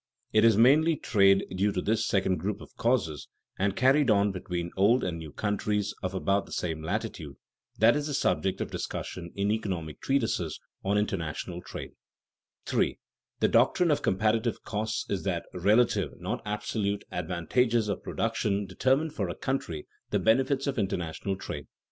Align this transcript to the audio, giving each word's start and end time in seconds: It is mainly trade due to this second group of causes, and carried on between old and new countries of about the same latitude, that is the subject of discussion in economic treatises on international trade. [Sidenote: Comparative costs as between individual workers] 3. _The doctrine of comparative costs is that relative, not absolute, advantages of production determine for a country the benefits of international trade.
It 0.33 0.43
is 0.43 0.57
mainly 0.57 0.95
trade 0.95 1.45
due 1.55 1.71
to 1.73 1.79
this 1.79 2.07
second 2.07 2.37
group 2.37 2.59
of 2.59 2.75
causes, 2.75 3.27
and 3.59 3.75
carried 3.75 4.09
on 4.09 4.31
between 4.31 4.71
old 4.75 5.03
and 5.03 5.19
new 5.19 5.31
countries 5.31 5.93
of 6.01 6.15
about 6.15 6.47
the 6.47 6.51
same 6.51 6.81
latitude, 6.81 7.35
that 7.77 7.95
is 7.95 8.07
the 8.07 8.15
subject 8.15 8.61
of 8.61 8.71
discussion 8.71 9.31
in 9.35 9.51
economic 9.51 10.01
treatises 10.01 10.59
on 10.83 10.97
international 10.97 11.61
trade. 11.61 11.91
[Sidenote: 12.65 12.97
Comparative 12.97 12.97
costs 12.97 12.97
as 12.97 13.09
between 13.11 13.25
individual 13.27 13.27
workers] 13.27 13.41
3. 13.45 13.45
_The 13.45 13.51
doctrine 13.51 13.91
of 13.91 14.01
comparative 14.01 14.63
costs 14.63 15.05
is 15.07 15.23
that 15.23 15.45
relative, 15.53 16.11
not 16.19 16.41
absolute, 16.47 17.03
advantages 17.11 17.87
of 17.87 18.03
production 18.03 18.65
determine 18.65 19.11
for 19.11 19.29
a 19.29 19.35
country 19.35 19.85
the 20.09 20.17
benefits 20.17 20.65
of 20.65 20.79
international 20.79 21.35
trade. 21.35 21.67